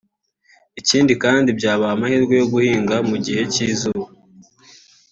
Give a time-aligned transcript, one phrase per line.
[0.79, 4.09] ikindi kandi byabaha n’amahirwe yo guhinga mu gihe cy’izuba